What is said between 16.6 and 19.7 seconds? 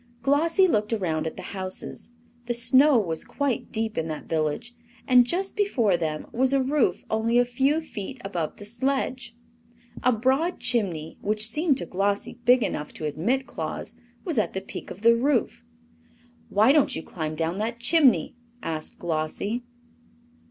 don't you climb down that chimney?" asked Glossie.